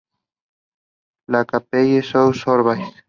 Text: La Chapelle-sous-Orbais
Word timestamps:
La 1.27 1.45
Chapelle-sous-Orbais 1.45 2.81